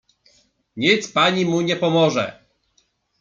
"Nic 0.75 1.09
pani 1.11 1.45
mu 1.45 1.61
nie 1.61 1.75
pomoże." 1.75 2.43